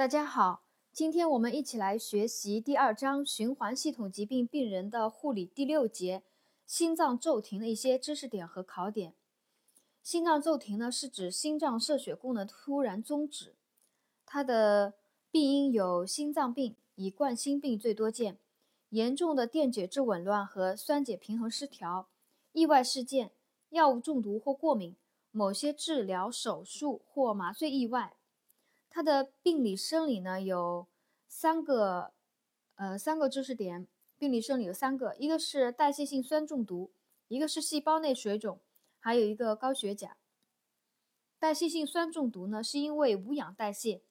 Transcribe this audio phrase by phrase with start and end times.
[0.00, 0.62] 大家好，
[0.94, 6.22] 今天我们一起来学习第二章循环系统疾病病人的护理第六节
[6.66, 9.14] 心脏骤停的一些知识点和考点。
[10.02, 13.56] 心脏骤停呢，是指心脏射血功能突然终止，
[14.24, 14.94] 它的
[15.30, 18.38] 病因有心脏病，以冠心病最多见，
[18.88, 22.08] 严重的电解质紊乱和酸碱平衡失调，
[22.52, 23.32] 意外事件、
[23.68, 24.96] 药物中毒或过敏，
[25.30, 28.16] 某些治疗手术或麻醉意外。
[28.90, 30.88] 它的病理生理呢有
[31.28, 32.12] 三个，
[32.74, 33.86] 呃，三个知识点。
[34.18, 36.92] 病理生理有三个，一个是代谢性酸中毒，
[37.28, 38.60] 一个是细胞内水肿，
[38.98, 40.18] 还有一个高血钾。
[41.38, 44.02] 代谢性酸中毒呢，是因为无氧代谢，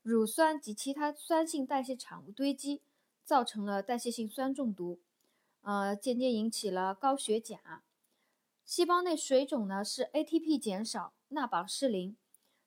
[0.00, 2.80] 乳酸及其他酸性代谢产物堆积，
[3.22, 5.00] 造成了代谢性酸中毒，
[5.60, 7.82] 呃，间接引起了高血钾。
[8.64, 12.16] 细胞内水肿呢，是 ATP 减少，钠榜失灵。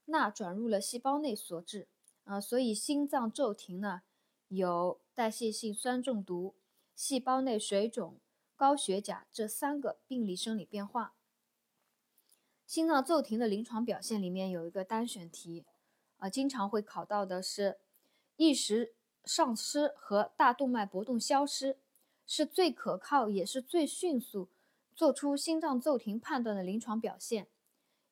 [0.05, 1.87] 钠转入了细胞内所致，
[2.25, 4.01] 啊，所以心脏骤停呢，
[4.47, 6.55] 有代谢性酸中毒、
[6.95, 8.19] 细胞内水肿、
[8.55, 11.13] 高血钾这三个病理生理变化。
[12.65, 15.65] 心脏骤停的临床表现里面有一个单选题，
[16.17, 17.77] 啊，经常会考到的是
[18.37, 18.95] 意识
[19.25, 21.77] 丧失和大动脉搏动消失，
[22.25, 24.49] 是最可靠也是最迅速
[24.95, 27.47] 做出心脏骤停判断的临床表现。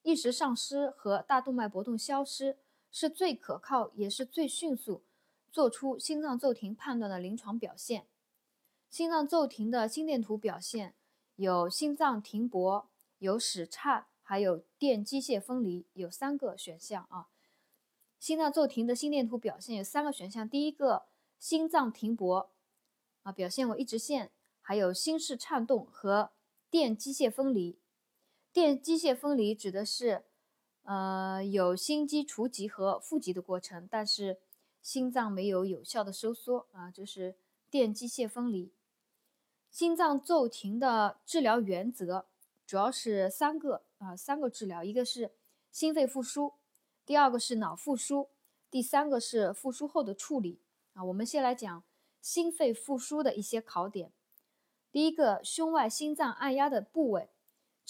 [0.03, 2.57] 意识丧失和大动脉搏动消失
[2.89, 5.03] 是最可靠也是最迅速
[5.51, 8.07] 做出心脏骤停判断的临床表现。
[8.89, 10.95] 心脏骤停的心电图表现
[11.35, 17.29] 有心脏停搏、有室颤，还有电机械分离，有三个选项啊。
[18.19, 21.05] 心脏骤停的心电图表现有三个选项，第一个
[21.39, 22.51] 心脏停搏
[23.23, 26.31] 啊，表现为一直线，还有心室颤动和
[26.69, 27.80] 电机械分离。
[28.53, 30.25] 电机械分离指的是，
[30.83, 34.39] 呃，有心肌除极和负极的过程，但是
[34.81, 37.35] 心脏没有有效的收缩啊，就是
[37.69, 38.73] 电机械分离。
[39.69, 42.25] 心脏骤停的治疗原则
[42.67, 45.31] 主要是三个啊，三个治疗，一个是
[45.71, 46.55] 心肺复苏，
[47.05, 48.31] 第二个是脑复苏，
[48.69, 50.59] 第三个是复苏后的处理
[50.93, 51.01] 啊。
[51.05, 51.83] 我们先来讲
[52.21, 54.11] 心肺复苏的一些考点。
[54.91, 57.29] 第一个，胸外心脏按压的部位。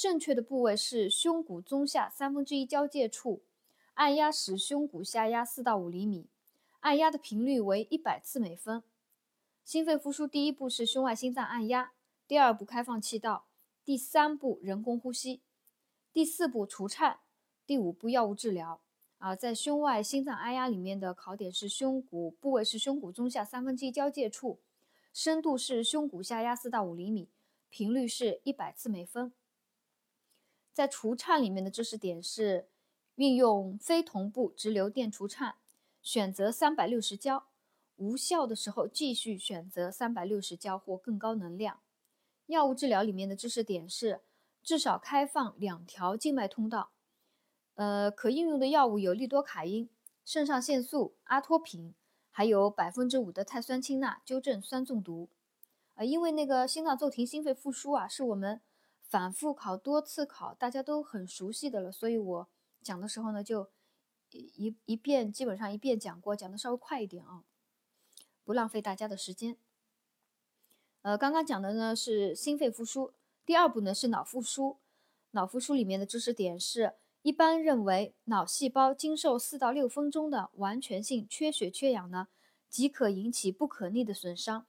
[0.02, 3.44] 正确的部位是胸骨中下三分之一交界处，
[3.94, 6.26] 按压时胸骨下压四到五厘米，
[6.80, 8.82] 按压的频率为一百次每分。
[9.64, 11.92] 心肺复苏第一步是胸外心脏按压，
[12.28, 13.46] 第二步开放气道，
[13.86, 15.40] 第三步人工呼吸，
[16.12, 17.20] 第四步除颤，
[17.68, 18.82] 第五步药物治疗。
[19.20, 24.58] 啊，在胸外心脏按压里面的考点是胸骨部位是胸骨中下三分之一交界处，
[25.14, 27.30] 深度是胸骨下压四到五厘米，
[27.70, 29.32] 频率是一百次每分。
[30.74, 32.68] 在除颤里面的知识点是
[33.16, 35.56] 运用非同步直流电除颤，
[36.02, 37.48] 选择三百六十焦，
[37.98, 41.82] 无效的时候继续选择三百六十焦或更高能量。
[42.48, 44.22] 药物治疗里面的知识点是
[44.64, 46.92] 至少开放两条静脉通道。
[47.76, 49.90] 呃，可应用的药物有利多卡因、
[50.24, 51.94] 肾上腺素、阿托品，
[52.30, 55.30] 还有百分之五的碳酸氢钠纠正酸中毒。
[55.96, 58.62] 呃，因为那个心脏骤停、心肺复苏啊，是我们。
[59.12, 62.48] 反复考多次考，大家都很熟悉的了，所以我
[62.82, 63.70] 讲的时候呢，就
[64.30, 67.44] 一一遍基本上一遍讲过，讲的稍微快一点啊，
[68.46, 69.58] 不浪费大家的时间。
[71.02, 73.12] 呃，刚刚讲的呢是心肺复苏，
[73.46, 74.78] 第二步呢是脑复苏。
[75.32, 82.30] 脑复苏里面的知识点是，一般认为脑细胞经受四到六分钟的完全性缺血缺氧呢，
[82.70, 84.66] 即可引起不可逆的损伤，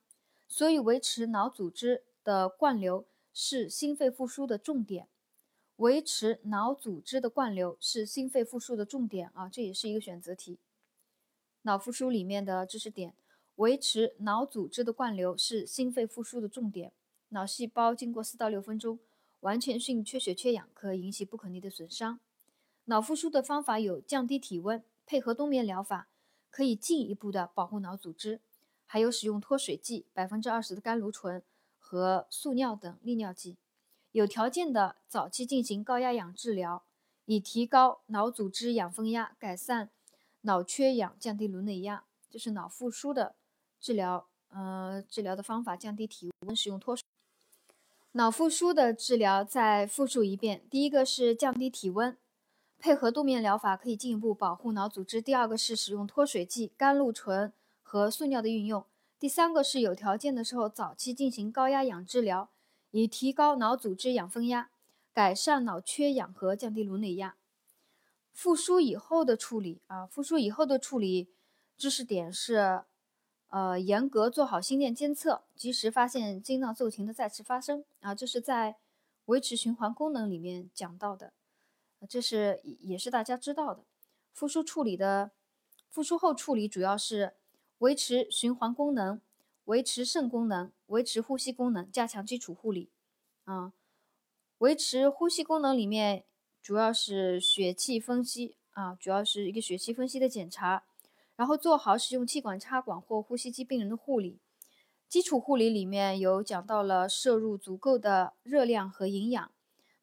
[0.48, 3.06] 所以维持脑组织的灌流。
[3.32, 5.08] 是心肺复苏的重点，
[5.76, 10.58] 维持脑组织的灌流是心肺复苏的重点啊，这也是一个选择题。
[11.62, 13.14] 脑复苏里面的知识点，
[13.56, 16.92] 维持脑组织的灌流是心肺复苏的重点。
[17.28, 18.98] 脑细胞经过四到六分钟
[19.40, 22.20] 完全性缺血缺氧，可引起不可逆的损伤。
[22.86, 26.08] 脑复苏的方法有降低体温，配合冬眠疗法，
[26.50, 28.40] 可以进一步的保护脑组织，
[28.84, 31.42] 还有使用脱水剂，百分之二十的甘露醇。
[31.92, 33.58] 和速尿等利尿剂，
[34.12, 36.84] 有条件的早期进行高压氧治疗，
[37.26, 39.90] 以提高脑组织氧分压，改善
[40.40, 42.04] 脑缺氧，降低颅内压。
[42.30, 43.34] 这是脑复苏的
[43.78, 47.04] 治疗，呃，治疗的方法降低体温，使用脱水。
[48.12, 52.16] 脑复苏的治疗再复述一遍：第一个是降低体温，
[52.78, 57.52] 配合冬眠疗法可以进一步保护脑组织；第二个是使用脱水剂甘露醇
[57.82, 58.82] 和速尿的运用。
[59.22, 62.50] 第三个是有条件的时候早期进行高压氧治疗，
[62.90, 64.68] 以提高脑组织氧分压，
[65.12, 67.36] 改善脑缺氧和降低颅内压。
[68.32, 71.28] 复苏以后的处理啊，复苏以后的处理
[71.78, 72.82] 知识点是，
[73.50, 78.78] 呃，严格做好心电监测，及时发现心脏骤停的再次发生啊，这是在
[79.26, 81.32] 维持循环功能里面讲到的，
[82.08, 83.84] 这是也是大家知道的。
[84.32, 85.30] 复苏处理的
[85.88, 87.34] 复苏后处理主要是
[87.82, 89.20] 维持循环功能。
[89.66, 92.90] 维持肾功能，维持呼吸功能，加强基础护理，
[93.44, 93.72] 啊，
[94.58, 96.24] 维持呼吸功能里面
[96.60, 100.82] 主要是血气分析啊，主要是一个血气分析的检查，
[101.36, 104.40] 然后做好使用气管插管或呼吸机病人的护理。
[105.08, 109.52] 基础护理里面有讲到了摄入足够的热量和营养，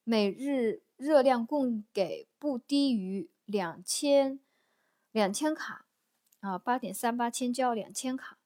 [0.06, 4.40] 每日热量供给不低于两千
[5.12, 5.86] 两千卡
[6.40, 8.38] 啊，八点三八千焦两千卡。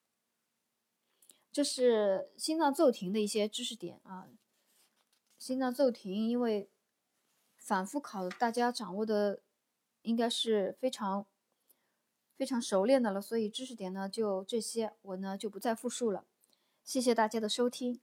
[1.52, 4.28] 这是心脏骤停的一些知识点啊。
[5.38, 6.70] 心脏骤停，因为
[7.58, 9.42] 反复考，大家掌握的
[10.02, 11.26] 应该是非常
[12.36, 16.26] 非常熟练的了，所以知识点呢就这些，我呢就不再复述了。
[16.84, 18.00] 谢谢大家的收听。